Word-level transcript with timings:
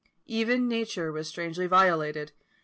Even 0.25 0.67
nature 0.67 1.11
was 1.11 1.27
strangely 1.27 1.67
violated! 1.67 2.31